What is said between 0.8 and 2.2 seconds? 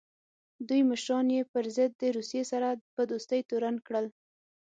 مشران یې پر ضد د